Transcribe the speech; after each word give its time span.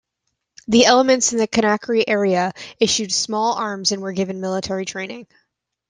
The 0.67 0.85
elements 0.85 1.31
in 1.31 1.37
the 1.37 1.47
Conakry 1.47 2.03
area 2.07 2.53
were 2.55 2.63
issued 2.79 3.11
small 3.13 3.53
arms 3.53 3.91
and 3.91 4.15
given 4.15 4.41
military 4.41 4.85
training. 4.85 5.27